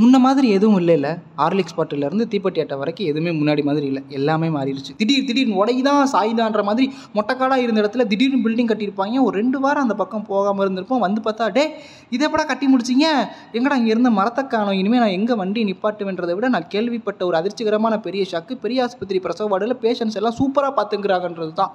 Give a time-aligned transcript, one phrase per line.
[0.00, 1.10] முன்ன மாதிரி எதுவும் இல்லை இல்லை
[1.40, 4.02] ஹார்லிக்ஸ் பாட்டிலேருந்து தீப்பெட்டி அட்டை வரைக்கும் எதுவுமே முன்னாடி மாதிரி இல்லை.
[4.18, 4.92] எல்லாமே மாறிடுச்சு.
[5.00, 6.86] திடீர் திடீர்னு உடைதான் சாய்தான்ற மாதிரி
[7.16, 9.22] மொட்டைக்காடாக இருந்த இடத்துல திடீர்னு பில்டிங் கட்டியிருப்பாங்க.
[9.26, 11.02] ஒரு ரெண்டு வாரம் அந்த பக்கம் போகாமல் இருந்திருப்போம்.
[11.06, 11.64] வந்து பார்த்தா டே
[12.14, 13.08] இதை எப்படா கட்டி முடிச்சிங்க?
[13.58, 17.98] எங்கடா இங்கே இருந்த மரத்தை காணோம் இனிமேல் நான் எங்கே வண்டி நிப்பாட்டுவேன்றதை விட நான் கேள்விப்பட்ட ஒரு அதிர்ச்சிகரமான
[18.06, 21.74] பெரிய ஷாக்கு பெரிய ஆஸ்பத்திரி பிரசவ வார்டில் பேஷண்ட்ஸ் எல்லாம் சூப்பராக பார்த்துக்கிறாங்கன்றது தான்?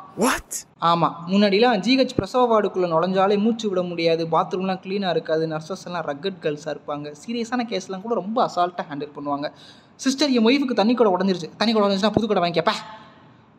[0.89, 4.25] ஆமாம் முன்னாடிலாம் ஜிஹெச் பிரசவ வார்டுக்குள்ளே நுழைஞ்சாலே மூச்சு விட முடியாது.
[4.36, 5.43] பாத்ரூம்லாம் க்ளீனாக இருக்காது.
[5.54, 7.07] நர்சஸ் எல்லாம் ரக்கட் கேர்ள்ஸாக இருப்பாங்க.
[7.21, 9.49] சீரியஸான கேஸ்லாம் கூட ரொம்ப அசால்ட்டாக ஹேண்டில் பண்ணுவாங்க.
[10.05, 11.52] சிஸ்டர் என் ஒய்ஃபுக்கு தண்ணி கூட உடஞ்சிருச்சு.
[11.59, 12.75] தண்ணி கூட உடஞ்சிச்சுன்னா புது கடை வாங்கிக்கப்பா.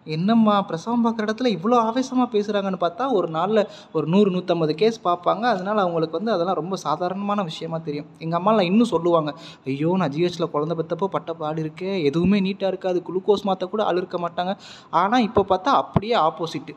[0.06, 3.62] என்னம்மா பிரசவம் பார்க்குற இடத்துல இவ்வளோ ஆவேசமாக பேசுகிறாங்கன்னு பார்த்தா ஒரு நாளில்
[3.96, 5.44] ஒரு நூறு நூற்றம்பது கேஸ் பார்ப்பாங்க.
[5.54, 8.08] அதனால் அவங்களுக்கு வந்து அதெல்லாம் ரொம்ப சாதாரணமான விஷயமா தெரியும்.
[8.24, 9.32] எங்கள் அம்மாலாம் இன்னும் சொல்லுவாங்க
[9.72, 11.92] ஐயோ நான் ஜிஹெச்சில் குழந்த பெற்றப்போ பட்ட பாடு இருக்கே.
[12.10, 13.00] எதுவுமே நீட்டாக இருக்காது.
[13.08, 14.54] குளுக்கோஸ் மாற்ற கூட ஆள் இருக்க மாட்டாங்க.
[15.02, 16.74] ஆனால் இப்போ பார்த்தா அப்படியே ஆப்போசிட்டு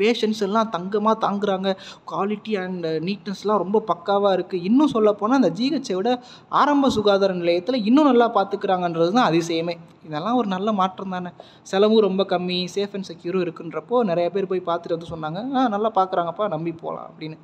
[0.00, 1.68] பேஷன்ஸ் எல்லாம் தங்கமாக தாங்குறாங்க.
[2.10, 6.10] குவாலிட்டி அண்ட் நீட்னஸ்லாம் ரொம்ப பக்காவாக இருக்குது இன்னும் சொல்லப்போனால் அந்த ஜிஹெச்சை விட
[6.60, 9.76] ஆரம்ப சுகாதார நிலையத்தில் இன்னும் நல்லா பார்த்துக்கிறாங்கன்றது தான் அதிசயமே.
[10.08, 11.32] இதெல்லாம் ஒரு நல்ல மாற்றம் தானே.
[11.70, 15.40] செலவும் ரொம்ப கம்மி சேஃப் அண்ட் செக்யூரும் இருக்குன்றப்போ நிறைய பேர் போய் பார்த்துட்டு வந்து சொன்னாங்க.
[15.56, 17.38] ஆ நல்லா பார்க்குறாங்கப்பா நம்பி போகலாம் அப்படின்னு.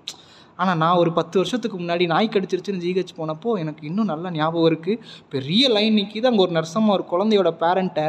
[0.63, 5.01] ஆனால் நான் ஒரு பத்து வருஷத்துக்கு முன்னாடி நாய் கடிச்சிருச்சுன்னு ஜிஹெச் போனப்போ எனக்கு இன்னும் நல்லா ஞாபகம் இருக்குது
[5.33, 8.07] பெரிய லைன் நிற்கிது அங்கே ஒரு நர்சம்மா ஒரு குழந்தையோட பேரண்ட்டை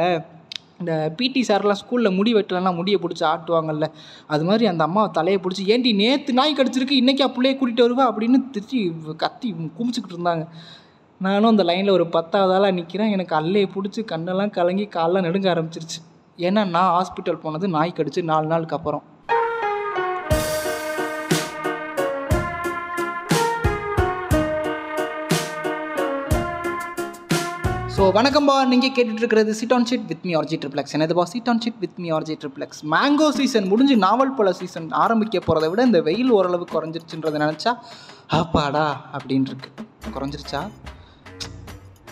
[0.78, 3.86] இந்த பிடி சார்லாம் ஸ்கூலில் முடி வெட்டலாம் முடியை பிடிச்சி ஆட்டுவாங்கல்ல.
[4.26, 8.04] அது மாதிரி அந்த அம்மா தலையை பிடிச்சி ஏன்டி நேற்று நாய் கடிச்சிருக்கு இன்றைக்கி அப்படியே கூட்டிகிட்டு வருவா?
[8.10, 10.46] அப்படின்னு திருச்சி கத்தி குமிச்சிக்கிட்டு இருந்தாங்க.
[11.20, 16.00] நானும் அந்த லைனில் ஒரு பத்தாவது ஆளாக நிற்கிறேன் எனக்கு அல்லையை பிடிச்சி கண்ணெல்லாம் கலங்கி காலெலாம் நெடுங்க ஆரம்பிச்சிருச்சு.
[16.36, 19.02] ஏன்னா நான் ஹாஸ்பிட்டல் போனது நாய் கடிச்சு நாலு நாளுக்கு அப்புறம்.
[27.96, 28.54] ஸோ வணக்கம் பா.
[28.70, 32.00] நீங்கள் கேட்டுட்டு இருக்கிறது sit on shit with me RG triplex எனதுபா sit on shit with
[32.02, 36.66] me RG triplex mango season முடிஞ்சு நாவல் பழ சீசன் ஆரம்பிக்க போகிறத விட இந்த வெயில் ஓரளவு
[36.72, 37.72] குறைஞ்சிருச்சுன்றதை நினச்சா
[38.40, 38.84] அப்பாடா
[39.16, 39.70] அப்படின்னு இருக்கு
[40.16, 40.60] குறைஞ்சிருச்சா?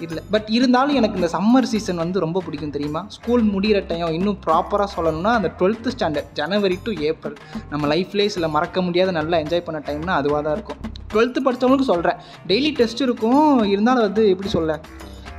[0.07, 0.23] இல்லை.
[0.35, 3.03] பட் இருந்தாலும் எனக்கு இந்த சம்மர் சீசன் வந்து ரொம்ப பிடிக்கும் தெரியுமா?
[3.19, 7.39] ஸ்கூல் முடிகிற டைம் இன்னும் ப்ராப்பராக சொல்லணும்னா அந்த twelfth standard January to April
[7.73, 10.81] நம்ம லைஃப்லேயே சில மறக்க முடியாத நல்லா என்ஜாய் பண்ண டைம்னா அதுவாக தான் இருக்கும்.
[11.14, 12.20] டுவெல்த்து படித்தவங்களுக்கு சொல்கிறேன்
[12.53, 13.42] டெய்லி டெஸ்ட் இருக்கும்.
[13.75, 14.73] இருந்தாலும் வந்து எப்படி சொல்ல?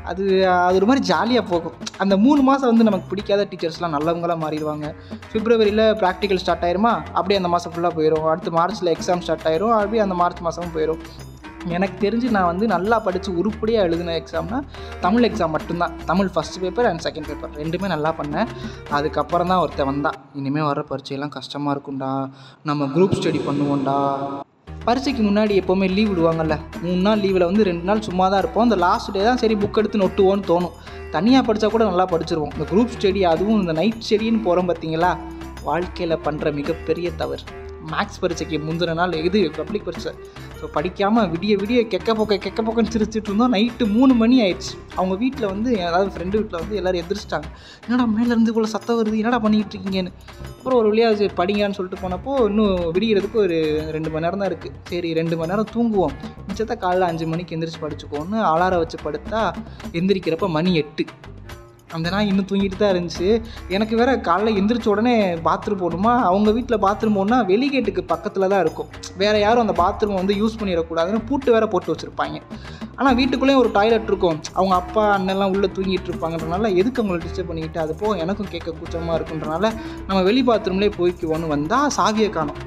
[0.10, 0.24] அது
[0.68, 1.76] அது ஒரு மாதிரி ஜாலியாக போகும்.
[2.04, 4.88] அந்த மூணு மாதம் வந்து நமக்கு பிடிக்காத டீச்சர்ஸ்லாம் நல்லவங்களாக மாறிடுவாங்க.
[5.34, 6.94] பிப்ரவரியில் ப்ராக்டிக்கல் ஸ்டார்ட் ஆயிருமா?
[7.20, 9.74] அப்படியே அந்த மாதம் ஃபுல்லாக போயிடும் அடுத்து மார்ச்சில் எக்ஸாம் ஸ்டார்ட் ஆயிரும்.
[9.78, 11.02] அப்படியே அந்த மார்ச் மாதமும் போயிடும்
[11.76, 14.60] எனக்கு தெரிஞ்சு நான் வந்து நல்லா படித்து உருப்படியாக எழுதின எக்ஸாம்னா
[15.06, 15.94] தமிழ் எக்ஸாம் மட்டும்தான்.
[16.10, 18.52] Tamil first paper and second paper ரெண்டுமே நல்லா பண்ணேன்.
[18.98, 20.18] அதுக்கப்புறம் தான் ஒருத்தன் வந்தான்.
[20.42, 22.12] இனிமேல் வர பரீட்சையெல்லாம் கஷ்டமாக இருக்கும்டா.
[22.70, 23.98] நம்ம குரூப் ஸ்டடி பண்ணுவோம்டா.
[24.88, 26.56] பரீட்சைக்கு முன்னாடி எப்போவுமே லீவ் விடுவாங்கல்ல.
[26.82, 28.66] மூணு நாள் லீவில் வந்து ரெண்டு நாள் சும்மா தான் இருப்போம்.
[28.68, 30.76] அந்த லாஸ்ட் டே தான் சரி புக் எடுத்து நொட்டுவோன்னு தோணும்.
[31.16, 32.54] தனியாக படித்தா கூட நல்லா படிச்சிருவோம்.
[32.56, 35.12] இந்த குரூப் ஸ்டடி அதுவும் இந்த நைட் ஸ்டடின்னு போகிறோம் பார்த்தீங்களா
[35.68, 37.44] வாழ்க்கையில் பண்ணுற மிகப்பெரிய தவறு.
[37.92, 40.14] மேக்ஸ் பரீட்சைக்கு முந்தின நாள் இது பப்ளிக் பரீட்சை.
[40.66, 43.52] ஸோ படிக்காமல் விடிய விடிய கெக்க போக்க கெக்க போக்கன்னு சிரிச்சிட்டு இருந்தோம்.
[43.56, 44.72] நைட்டு மூணு மணி ஆயிடுச்சு.
[45.00, 47.48] அவங்க வீட்டில் வந்து அதாவது ஃப்ரெண்டு வீட்டில் வந்து எல்லோரும் எந்திரிச்சிட்டாங்க.
[47.86, 49.20] என்னடா மேலேருந்து இவ்வளோ சத்தம் வருது?
[49.22, 50.14] என்னடா பண்ணிகிட்டு இருக்கீங்கன்னு
[50.56, 53.60] அப்புறம் ஒரு வழியாக சரி படிங்கன்னு சொல்லிட்டு போனப்போ இன்னும் விடிகிறதுக்கு ஒரு
[53.98, 56.16] ரெண்டு மணி நேரம் தான் இருக்குது சரி ரெண்டு மணி நேரம் தூங்குவோம்.
[56.48, 59.44] மிச்சத்தை காலைல அஞ்சு மணிக்கு எந்திரிச்சு படிச்சுக்கோன்னு அலாரம் வச்சு படுத்தா
[60.00, 61.06] எந்திரிக்கிறப்ப மணி எட்டு.
[61.94, 63.28] அந்த நாய் இன்னும் தூங்கிட்டு தான் இருந்துச்சு.
[63.76, 65.16] எனக்கு வேற காலைல எந்திரிச்ச உடனே
[65.48, 66.14] பாத்ரூம் போகணுமா?
[66.30, 68.90] அவங்க வீட்டில் பாத்ரூம் போகணுன்னா வெளிகேட்டுக்கு பக்கத்தில் தான் இருக்கும்.
[69.22, 72.40] வேறு யாரும் அந்த பாத்ரூமை வந்து யூஸ் பண்ணிடக்கூடாதுன்னு பூட்டு வேற போட்டு வச்சுருப்பாங்க.
[73.00, 74.38] ஆனால் வீட்டுக்குள்ளேயும் ஒரு டாய்லெட் இருக்கும்.
[74.58, 79.18] அவங்க அப்பா அண்ணெல்லாம் உள்ளே தூங்கிட்டு இருப்பாங்கன்றனால எதுக்கு அவங்களை டிஸ்டர்ப் பண்ணிக்கிட்டு அது போக எனக்கும் கேட்க கூச்சமாக
[79.20, 79.74] இருக்குன்றனால
[80.08, 82.60] நம்ம வெளி பாத்ரூம்லேயே போய்க்குவோன்னு வந்தால் சாவியை காணும்.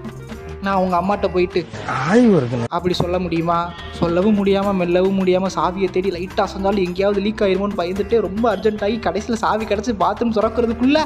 [0.63, 1.61] நான் அவங்க அம்மாட்ட போயிட்டு
[2.05, 3.59] ஆய்வு இருக்குங்க அப்படி சொல்ல முடியுமா?
[3.99, 8.99] சொல்லவும் முடியாமல் மெல்லவும் முடியாமல் சாவியை தேடி லைட்டாக அசந்தாலும் எங்கேயாவது லீக் ஆயிருமோன்னு பயந்துட்டு ரொம்ப அர்ஜென்ட் ஆகி
[8.99, 10.99] கடைசியில் சாவி கிடச்சி பாத்ரூம் திறக்கிறதுக்குள்ள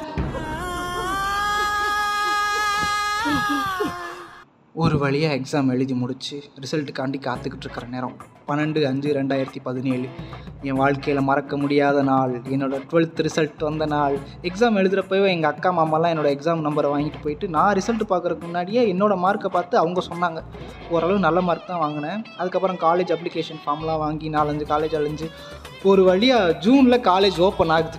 [4.74, 8.14] ஒரு வழியாக எக்ஸாம் எழுதி முடிச்சு ரிசல்ட்டுக்காண்டி காத்துக்கிட்டு இருக்கிற நேரம்.
[8.48, 10.06] பன்னெண்டு அஞ்சு ரெண்டாயிரத்தி பதினேழு.
[10.62, 14.16] என் வாழ்க்கையில் மறக்க முடியாத நாள் என்னோடய டுவெல்த் ரிசல்ட் வந்த நாள்.
[14.42, 19.24] எக்ஸாம் எழுதுகிறப்பவே எங்கள் அக்கா மாமாலாம் என்னோடய எக்ஸாம் நம்பரை வாங்கிட்டு போயிட்டு நான் ரிசல்ட் பார்க்குறதுக்கு முன்னாடியே என்னோடய
[19.26, 20.42] மார்க்கை பார்த்து அவங்க சொன்னாங்க.
[20.90, 22.22] ஓரளவு நல்ல மார்க் தான் வாங்கினேன்.
[22.38, 25.28] அதுக்கப்புறம் காலேஜ் அப்ளிகேஷன் ஃபார்ம்லாம் வாங்கி நாலஞ்சு காலேஜ் அலைஞ்சு
[25.82, 27.98] ஒரு வழியாக ஜூனில் காலேஜ் ஓப்பன் ஆகுது.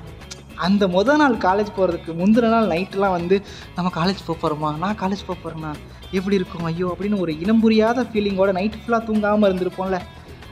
[0.68, 3.36] அந்த முத நாள் காலேஜ் போகிறதுக்கு முந்தின நாள் நைட்டெலாம் வந்து
[3.78, 5.72] நம்ம காலேஜ் போக போகிறோமா நான் காலேஜ் போக போகிறேன்னா
[6.18, 6.66] எப்படி இருக்கும்?
[6.72, 10.00] ஐயோ அப்படின்னு ஒரு இனம் புரியாத ஃபீலிங்கோட நைட் ஃபுல்லாக தூங்காமல் இருந்திருப்போம்ல.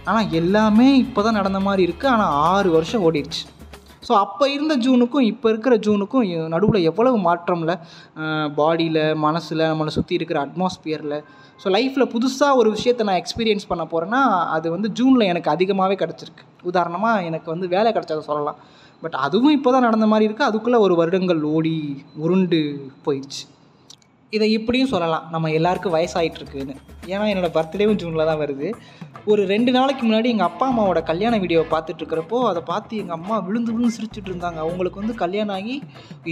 [0.09, 3.43] ஆனால் எல்லாமே இப்போ தான் நடந்த மாதிரி இருக்குது ஆனால் ஆறு வருஷம் ஓடிடுச்சு.
[4.07, 7.73] ஸோ அப்போ இருந்த ஜூனுக்கும் இப்போ இருக்கிற ஜூனுக்கும் நடுவில் எவ்வளவு மாற்றம்ல?
[8.59, 11.17] பாடியில் மனசில் நம்மளை சுற்றி இருக்கிற அட்மாஸ்பியரில்
[11.61, 14.21] ஸோ லைஃப்பில் புதுசாக ஒரு விஷயத்தை நான் எக்ஸ்பீரியன்ஸ் பண்ண போகிறேன்னா
[14.55, 16.43] அது வந்து ஜூனில் எனக்கு அதிகமாகவே கிடச்சிருக்கு.
[16.69, 18.59] உதாரணமாக எனக்கு வந்து வேலை கிடச்சதை சொல்லலாம்.
[19.03, 21.75] பட் அதுவும் இப்போ தான் நடந்த மாதிரி இருக்குது அதுக்குள்ளே ஒரு வருடங்கள் ஓடி
[22.23, 22.61] உருண்டு
[23.07, 23.43] போயிடுச்சு
[24.35, 25.23] இதை இப்படியும் சொல்லலாம்.
[25.31, 26.75] நம்ம எல்லாருக்கும் வயசாகிட்ருக்குன்னு
[27.13, 28.67] ஏன்னா என்னோடய பர்த்டேவும் ஜூனில் தான் வருது.
[29.31, 33.73] ஒரு ரெண்டு நாளைக்கு முன்னாடி எங்கள் அப்பா அம்மாவோட கல்யாண வீடியோவை பார்த்துட்ருக்கிறப்போ அதை பார்த்து எங்கள் அம்மா விழுந்து
[33.73, 34.59] விழுந்து சிரிச்சுட்டு இருந்தாங்க.
[34.65, 35.75] அவங்களுக்கு வந்து கல்யாணம் ஆகி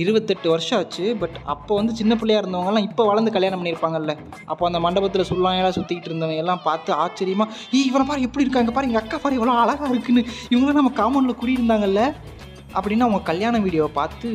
[0.04, 1.06] இருபத்தெட்டு வருஷம் ஆச்சு.
[1.22, 4.16] பட் அப்போ வந்து சின்ன பிள்ளையா இருந்தவங்கலாம் இப்போ வளர்ந்து கல்யாணம் பண்ணியிருப்பாங்கல்ல.
[4.52, 8.90] அப்போ அந்த மண்டபத்தில் சுள்ளாயெல்லாம் சுற்றிக்கிட்டு இருந்தவங்க எல்லாம் பார்த்து ஆச்சரியமாக ஈ இவனை பாரு எப்படி இருக்காங்க பாரு
[8.92, 10.26] எங்கள் அக்கா பாரு எவ்வளோ அழகாக இருக்குன்னு.
[10.54, 12.04] இவங்களாம் நம்ம காமௌண்டில் குடியிருந்தாங்கல்ல
[12.78, 14.30] அப்படின்னு அவங்க கல்யாண வீடியோவை பார்த்து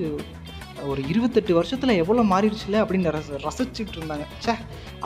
[0.92, 4.24] ஒரு இருபத்தெட்டு வருஷத்தில் எவ்வளோ மாறிடுச்சுல அப்படின்னு ரச ரசிச்சுட்டு இருந்தாங்க.
[4.42, 4.54] ச்சே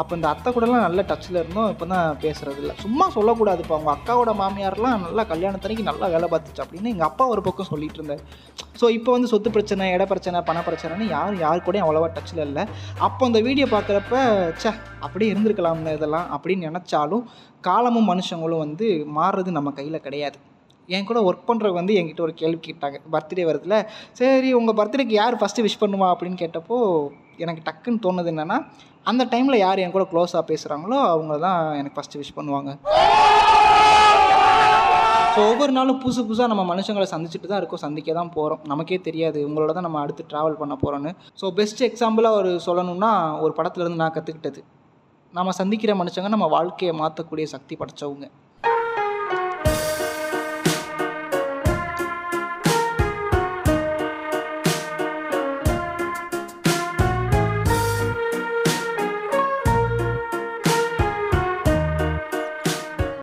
[0.01, 2.75] அப்போ இந்த அத்தை கூடலாம் நல்ல டச்சில் இருந்தோம் இப்போ தான் பேசுகிறது இல்லை.
[2.85, 7.45] சும்மா சொல்லக்கூடாது இப்போ அவங்க அக்காவோட மாமியார்லாம் நல்லா கல்யாணத்தனைக்கு நல்லா வேலை பார்த்துச்சு அப்படின்னு எங்கள் அப்பா ஒரு
[7.49, 8.25] பக்கம் சொல்லிட்டு இருந்தார்.
[8.81, 12.65] ஸோ இப்போ வந்து சொத்து பிரச்சனை இட பிரச்சனை பண பிரச்சனைன்னு யாரும் யாரு கூடயும் அவ்வளோவா டச்சில் இல்லை.
[13.09, 14.25] அப்போ அந்த வீடியோ பார்க்குறப்ப
[14.61, 14.73] ச்சே
[15.07, 17.27] அப்படியே இருந்திருக்கலாம்னு இதெல்லாம் அப்படின்னு நினச்சாலும்
[17.71, 18.89] காலமும் மனுஷங்களும் வந்து
[19.19, 20.39] மாறுறது நம்ம கையில் கிடையாது.
[20.97, 22.99] என் கூட ஒர்க் பண்ணுறவங்க வந்து என்கிட்ட ஒரு கேள்வி கேட்டாங்க.
[23.15, 23.77] பர்த்டே வருதுல
[24.21, 26.09] சரி உங்கள் பர்த்டேக்கு யார் ஃபஸ்ட்டு விஷ் பண்ணுவா?
[26.15, 26.77] அப்படின்னு கேட்டப்போ
[27.45, 28.59] எனக்கு டக்குன்னு தோணுது என்னென்னா
[29.11, 32.71] அந்த டைமில் யார் என் கூட க்ளோஸாக பேசுகிறாங்களோ அவங்க தான் எனக்கு ஃபஸ்ட்டு விஷ் பண்ணுவாங்க.
[35.35, 37.83] ஸோ ஒவ்வொரு நாளும் புதுசு புதுசாக நம்ம மனுஷங்களை சந்திச்சுட்டு தான் இருக்கோம்.
[37.85, 39.39] சந்திக்க தான் போகிறோம் நமக்கே தெரியாது.
[39.49, 43.13] உங்களோட தான் நம்ம அடுத்து ட்ராவல் பண்ண போகிறோன்னு ஸோ பெஸ்ட் எக்ஸாம்பிளாக ஒரு சொல்லணும்னா
[43.45, 44.63] ஒரு படத்துலேருந்து நான் கற்றுக்கிட்டது
[45.35, 48.27] நம்ம சந்திக்கிற மனுஷங்க நம்ம வாழ்க்கையை மாற்றக்கூடிய சக்தி படைச்சவங்க.